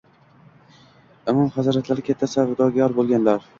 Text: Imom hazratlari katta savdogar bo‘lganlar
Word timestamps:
Imom 1.35 1.53
hazratlari 1.59 2.07
katta 2.09 2.33
savdogar 2.35 2.99
bo‘lganlar 2.99 3.49